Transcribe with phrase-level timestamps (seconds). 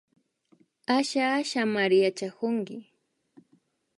[0.97, 2.77] Asha Ashamari yachakunki